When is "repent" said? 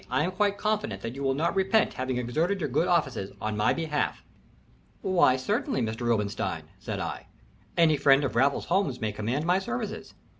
1.55-1.93